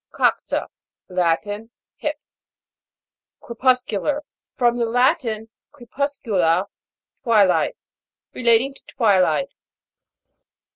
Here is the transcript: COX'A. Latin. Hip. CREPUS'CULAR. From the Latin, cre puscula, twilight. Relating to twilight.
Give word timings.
COX'A. 0.11 0.67
Latin. 1.09 1.69
Hip. 1.97 2.19
CREPUS'CULAR. 3.39 4.23
From 4.55 4.79
the 4.79 4.85
Latin, 4.87 5.49
cre 5.71 5.83
puscula, 5.83 6.65
twilight. 7.23 7.77
Relating 8.33 8.73
to 8.73 8.81
twilight. 8.87 9.49